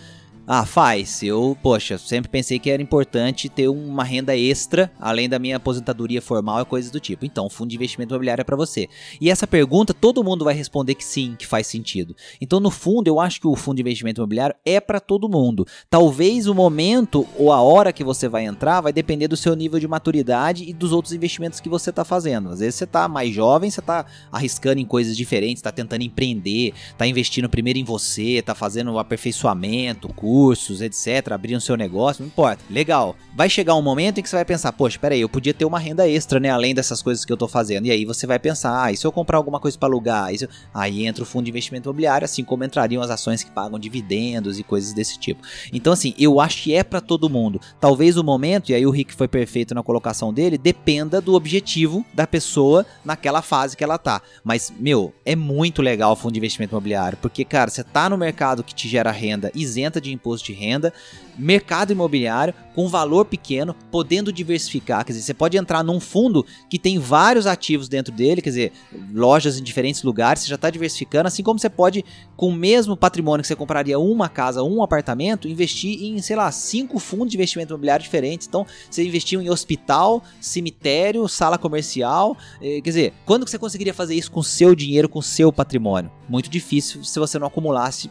[0.45, 1.23] Ah, faz.
[1.23, 6.21] Eu, poxa, sempre pensei que era importante ter uma renda extra, além da minha aposentadoria
[6.21, 7.25] formal e coisas do tipo.
[7.25, 8.89] Então, fundo de investimento imobiliário é para você.
[9.21, 12.17] E essa pergunta, todo mundo vai responder que sim, que faz sentido.
[12.41, 15.65] Então, no fundo, eu acho que o fundo de investimento imobiliário é para todo mundo.
[15.89, 19.79] Talvez o momento ou a hora que você vai entrar vai depender do seu nível
[19.79, 22.49] de maturidade e dos outros investimentos que você está fazendo.
[22.49, 26.75] Às vezes você está mais jovem, você está arriscando em coisas diferentes, está tentando empreender,
[26.91, 31.77] está investindo primeiro em você, está fazendo o aperfeiçoamento, curso cursos, etc., abrir o seu
[31.77, 32.65] negócio, não importa.
[32.69, 33.15] Legal.
[33.37, 35.79] Vai chegar um momento em que você vai pensar, poxa, peraí, eu podia ter uma
[35.79, 36.51] renda extra, né?
[36.51, 37.87] Além dessas coisas que eu tô fazendo.
[37.87, 40.35] E aí você vai pensar, ah, e se eu comprar alguma coisa para alugar?
[40.35, 40.49] Eu...
[40.75, 44.59] Aí entra o fundo de investimento imobiliário, assim como entrariam as ações que pagam dividendos
[44.59, 45.43] e coisas desse tipo.
[45.73, 47.61] Então, assim, eu acho que é para todo mundo.
[47.81, 52.05] Talvez o momento, e aí o Rick foi perfeito na colocação dele, dependa do objetivo
[52.13, 54.21] da pessoa naquela fase que ela tá.
[54.43, 58.19] Mas, meu, é muito legal o fundo de investimento imobiliário, porque, cara, você tá no
[58.19, 60.93] mercado que te gera renda isenta de imposto de renda,
[61.37, 65.05] mercado imobiliário com valor pequeno, podendo diversificar.
[65.05, 68.73] Quer dizer, você pode entrar num fundo que tem vários ativos dentro dele, quer dizer,
[69.13, 72.05] lojas em diferentes lugares, você já está diversificando, assim como você pode,
[72.37, 76.51] com o mesmo patrimônio que você compraria uma casa, um apartamento, investir em, sei lá,
[76.51, 78.47] cinco fundos de investimento imobiliário diferentes.
[78.47, 82.37] Então, você investiu em hospital, cemitério, sala comercial.
[82.61, 86.11] Eh, quer dizer, quando que você conseguiria fazer isso com seu dinheiro, com seu patrimônio?
[86.29, 88.11] Muito difícil se você não acumulasse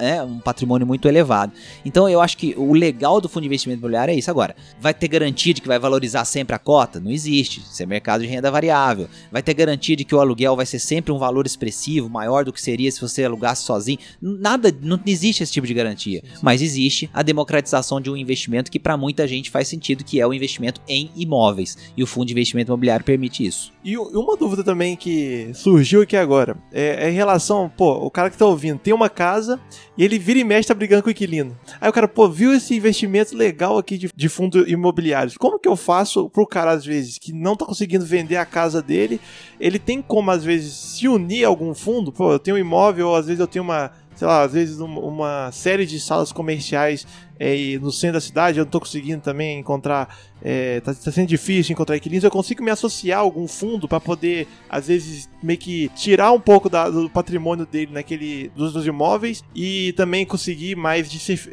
[0.00, 1.52] é, um patrimônio muito elevado.
[1.84, 4.30] Então eu acho que o legal do fundo de investimento imobiliário é isso.
[4.30, 7.00] Agora, vai ter garantia de que vai valorizar sempre a cota?
[7.00, 7.60] Não existe.
[7.60, 9.08] Isso é mercado de renda variável.
[9.30, 12.52] Vai ter garantia de que o aluguel vai ser sempre um valor expressivo, maior do
[12.52, 13.98] que seria se você alugasse sozinho?
[14.20, 16.22] Nada, não existe esse tipo de garantia.
[16.42, 20.26] Mas existe a democratização de um investimento que para muita gente faz sentido, que é
[20.26, 21.76] o investimento em imóveis.
[21.96, 23.72] E o fundo de investimento imobiliário permite isso.
[23.84, 28.30] E uma dúvida também que surgiu aqui agora é, é em relação, pô, o cara
[28.30, 29.60] que tá ouvindo tem uma casa
[30.00, 31.54] e ele vira e mexe tá brigando com o inquilino.
[31.78, 35.30] Aí o cara, pô, viu esse investimento legal aqui de, de fundo imobiliário.
[35.38, 38.80] Como que eu faço pro cara, às vezes, que não tá conseguindo vender a casa
[38.80, 39.20] dele?
[39.60, 42.10] Ele tem como, às vezes, se unir a algum fundo?
[42.10, 44.80] Pô, eu tenho um imóvel, ou às vezes eu tenho uma sei lá, às vezes
[44.80, 47.06] uma série de salas comerciais
[47.40, 51.72] é, no centro da cidade, eu não tô conseguindo também encontrar é, tá, sendo difícil
[51.72, 55.88] encontrar equilíbrio, eu consigo me associar a algum fundo para poder, às vezes, meio que
[55.94, 61.08] tirar um pouco da, do patrimônio dele naquele dos, dos, imóveis e também conseguir mais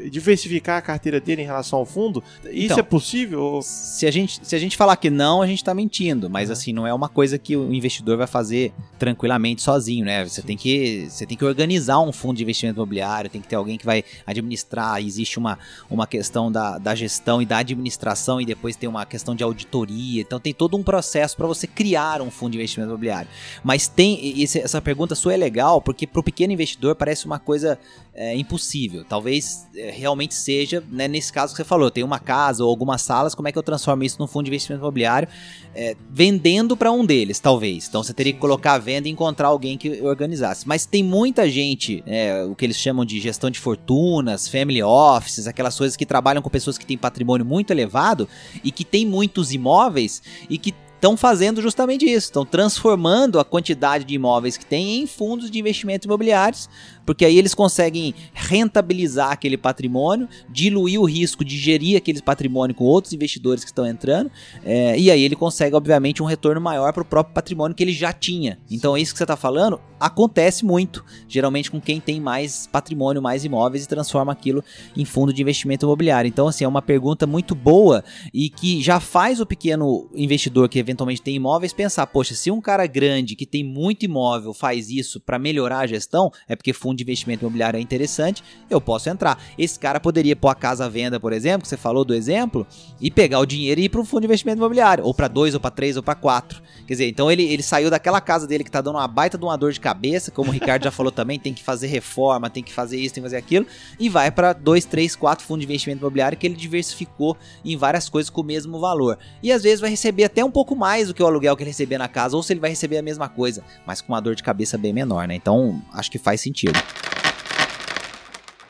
[0.10, 2.24] diversificar a carteira dele em relação ao fundo.
[2.46, 3.60] Isso então, é possível?
[3.62, 6.72] Se a, gente, se a gente falar que não, a gente tá mentindo, mas assim,
[6.72, 10.24] não é uma coisa que o investidor vai fazer tranquilamente sozinho, né?
[10.24, 13.56] Você tem que, você tem que organizar um fundo de investimento imobiliário, tem que ter
[13.56, 15.60] alguém que vai administrar, existe uma,
[15.90, 20.22] uma questão da, da gestão e da administração e depois tem uma questão de auditoria,
[20.22, 23.30] então tem todo um processo para você criar um fundo de investimento imobiliário.
[23.64, 27.40] Mas tem esse, essa pergunta sua é legal porque para o pequeno investidor parece uma
[27.40, 27.80] coisa
[28.18, 29.06] é, impossível.
[29.08, 33.04] Talvez é, realmente seja, né, nesse caso que você falou, tem uma casa ou algumas
[33.04, 35.28] salas, como é que eu transformo isso num fundo de investimento imobiliário?
[35.76, 37.88] É, vendendo para um deles, talvez.
[37.88, 40.68] Então você teria que colocar a venda e encontrar alguém que organizasse.
[40.68, 45.46] Mas tem muita gente, é, o que eles chamam de gestão de fortunas, family offices,
[45.46, 48.28] aquelas coisas que trabalham com pessoas que têm patrimônio muito elevado
[48.64, 54.04] e que tem muitos imóveis e que estão fazendo justamente isso, estão transformando a quantidade
[54.04, 56.68] de imóveis que tem em fundos de investimento imobiliários
[57.08, 62.84] porque aí eles conseguem rentabilizar aquele patrimônio, diluir o risco de gerir aquele patrimônio com
[62.84, 64.30] outros investidores que estão entrando,
[64.66, 67.94] é, e aí ele consegue, obviamente, um retorno maior para o próprio patrimônio que ele
[67.94, 68.60] já tinha.
[68.70, 73.22] Então, é isso que você está falando acontece muito, geralmente com quem tem mais patrimônio,
[73.22, 74.64] mais imóveis e transforma aquilo
[74.96, 76.28] em fundo de investimento imobiliário.
[76.28, 80.78] Então, assim, é uma pergunta muito boa e que já faz o pequeno investidor que
[80.88, 85.20] eventualmente tem imóveis pensar: poxa, se um cara grande que tem muito imóvel faz isso
[85.20, 89.42] para melhorar a gestão, é porque fundo de investimento imobiliário é interessante, eu posso entrar.
[89.58, 92.66] Esse cara poderia pôr a casa à venda, por exemplo, que você falou do exemplo,
[93.00, 95.54] e pegar o dinheiro e ir para um fundo de investimento imobiliário, ou para dois,
[95.54, 96.62] ou para três, ou para quatro.
[96.86, 99.44] Quer dizer, então ele, ele saiu daquela casa dele que tá dando uma baita de
[99.44, 102.64] uma dor de cabeça, como o Ricardo já falou também, tem que fazer reforma, tem
[102.64, 103.66] que fazer isso, tem que fazer aquilo,
[104.00, 107.36] e vai para dois, três, quatro fundos de investimento imobiliário que ele diversificou
[107.66, 109.18] em várias coisas com o mesmo valor.
[109.44, 111.72] E às vezes vai receber até um pouco mais do que o aluguel que ele
[111.72, 114.36] recebia na casa, ou se ele vai receber a mesma coisa, mas com uma dor
[114.36, 115.36] de cabeça bem menor, né?
[115.36, 116.80] Então acho que faz sentido.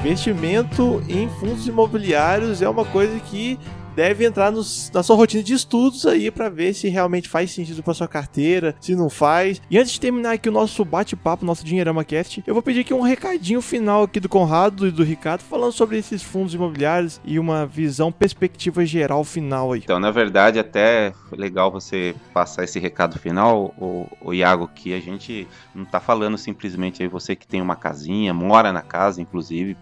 [0.00, 3.58] Investimento em fundos imobiliários é uma coisa que
[3.94, 7.82] deve entrar nos, na sua rotina de estudos aí para ver se realmente faz sentido
[7.82, 9.60] para sua carteira, se não faz.
[9.70, 12.94] E antes de terminar aqui o nosso bate-papo, nosso Dinheirama Cast, eu vou pedir aqui
[12.94, 17.38] um recadinho final aqui do Conrado e do Ricardo falando sobre esses fundos imobiliários e
[17.38, 19.80] uma visão, perspectiva geral final aí.
[19.84, 25.00] Então, na verdade, até legal você passar esse recado final, o, o Iago, que a
[25.00, 29.76] gente não tá falando simplesmente aí você que tem uma casinha, mora na casa, inclusive,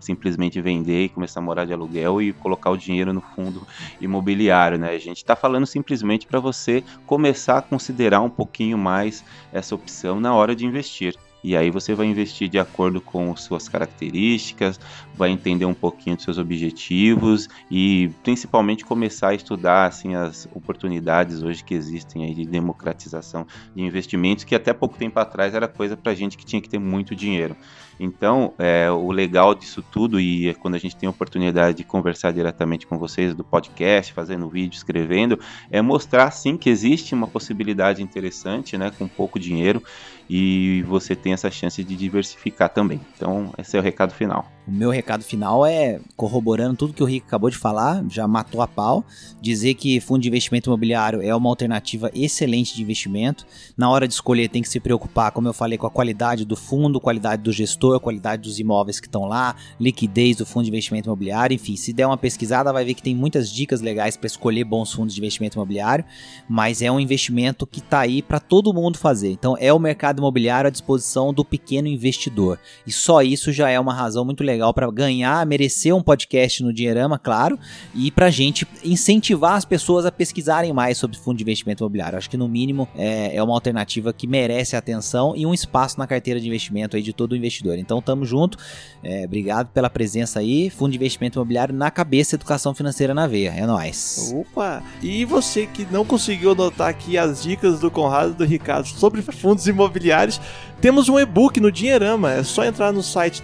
[0.00, 3.57] simplesmente vender e começar a morar de aluguel e colocar o dinheiro no fundo
[4.00, 4.90] imobiliário, né?
[4.90, 10.20] A gente está falando simplesmente para você começar a considerar um pouquinho mais essa opção
[10.20, 11.16] na hora de investir.
[11.42, 14.78] E aí você vai investir de acordo com suas características,
[15.14, 21.42] vai entender um pouquinho dos seus objetivos e principalmente começar a estudar assim as oportunidades
[21.42, 25.96] hoje que existem aí de democratização de investimentos, que até pouco tempo atrás era coisa
[25.96, 27.56] para gente que tinha que ter muito dinheiro.
[27.98, 31.84] Então, é, o legal disso tudo, e é quando a gente tem a oportunidade de
[31.84, 35.38] conversar diretamente com vocês do podcast, fazendo vídeo, escrevendo,
[35.70, 39.82] é mostrar sim que existe uma possibilidade interessante, né, com pouco dinheiro,
[40.30, 43.00] e você tem essa chance de diversificar também.
[43.16, 44.57] Então, esse é o recado final.
[44.68, 48.60] O meu recado final é corroborando tudo que o Rick acabou de falar, já matou
[48.60, 49.02] a pau,
[49.40, 53.46] dizer que fundo de investimento imobiliário é uma alternativa excelente de investimento.
[53.78, 56.54] Na hora de escolher tem que se preocupar, como eu falei, com a qualidade do
[56.54, 61.08] fundo, qualidade do gestor, qualidade dos imóveis que estão lá, liquidez do fundo de investimento
[61.08, 64.64] imobiliário, enfim, se der uma pesquisada vai ver que tem muitas dicas legais para escolher
[64.64, 66.04] bons fundos de investimento imobiliário,
[66.46, 69.30] mas é um investimento que está aí para todo mundo fazer.
[69.30, 72.58] Então é o mercado imobiliário à disposição do pequeno investidor.
[72.86, 76.62] E só isso já é uma razão muito legal legal para ganhar, merecer um podcast
[76.62, 77.58] no Dinheirama, claro,
[77.94, 82.18] e para gente incentivar as pessoas a pesquisarem mais sobre fundo de investimento imobiliário.
[82.18, 86.06] Acho que no mínimo é, é uma alternativa que merece atenção e um espaço na
[86.06, 87.78] carteira de investimento aí de todo investidor.
[87.78, 88.58] Então tamo junto,
[89.02, 93.50] é, obrigado pela presença aí, fundo de investimento imobiliário na cabeça, educação financeira na veia,
[93.50, 94.34] é nóis.
[94.34, 94.82] Opa!
[95.00, 99.22] E você que não conseguiu anotar aqui as dicas do Conrado e do Ricardo sobre
[99.22, 100.40] fundos imobiliários,
[100.80, 103.42] temos um e-book no Dinheirama, é só entrar no site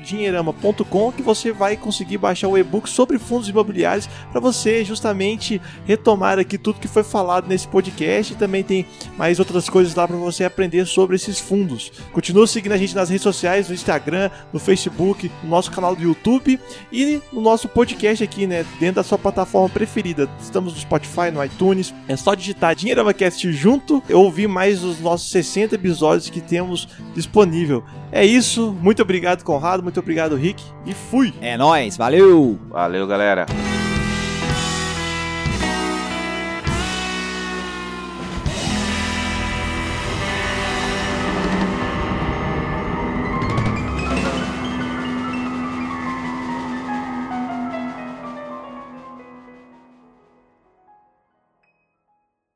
[0.00, 6.38] downloads.dinheirama.com que você vai conseguir baixar o e-book sobre fundos imobiliários para você justamente retomar
[6.38, 8.86] aqui tudo que foi falado nesse podcast e também tem
[9.16, 11.92] mais outras coisas lá para você aprender sobre esses fundos.
[12.12, 16.02] Continua seguindo a gente nas redes sociais, no Instagram, no Facebook, no nosso canal do
[16.02, 16.58] YouTube
[16.92, 20.28] e no nosso podcast aqui, né, dentro da sua plataforma preferida.
[20.40, 21.94] Estamos no Spotify, no iTunes.
[22.08, 26.88] É só digitar DinheiramaCast junto, eu ouvi mais os nossos 60 episódios episódios que temos
[27.14, 27.84] disponível.
[28.10, 31.32] É isso, muito obrigado, Conrado, muito obrigado, Rick, e fui!
[31.40, 32.58] É nóis, valeu!
[32.70, 33.46] Valeu, galera!